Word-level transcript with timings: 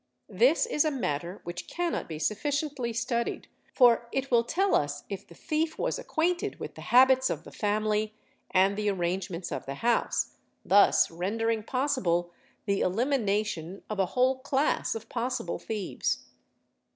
This 0.29 0.65
is 0.65 0.83
a 0.83 0.89
matter 0.89 1.41
which 1.43 1.67
cannot 1.67 2.09
be— 2.09 2.17
sufficiently 2.27 2.91
studied 2.91 3.47
for 3.71 4.07
it 4.11 4.31
will 4.31 4.43
tell 4.43 4.73
us 4.73 5.03
if 5.11 5.27
the 5.27 5.35
thief 5.35 5.77
was 5.77 5.99
acquainted 5.99 6.59
with— 6.59 6.73
the 6.73 6.81
habits 6.89 7.29
of 7.29 7.43
the 7.43 7.51
family 7.51 8.15
and 8.49 8.75
the 8.75 8.89
arrangements 8.89 9.51
of 9.51 9.67
the 9.67 9.75
house, 9.75 10.37
thus 10.65 11.11
rendering— 11.11 11.61
possible 11.75 12.31
the 12.65 12.79
elimination 12.81 13.83
of 13.91 13.99
a 13.99 14.07
whole 14.17 14.39
class 14.39 14.95
of 14.95 15.07
possible 15.07 15.59
thieves. 15.59 16.25